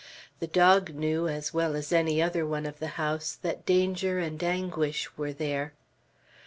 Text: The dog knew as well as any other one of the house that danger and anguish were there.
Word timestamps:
The 0.39 0.47
dog 0.47 0.95
knew 0.95 1.27
as 1.27 1.53
well 1.53 1.75
as 1.75 1.91
any 1.93 2.19
other 2.23 2.43
one 2.43 2.65
of 2.65 2.79
the 2.79 2.87
house 2.97 3.35
that 3.43 3.67
danger 3.67 4.17
and 4.17 4.43
anguish 4.43 5.15
were 5.15 5.31
there. 5.31 5.73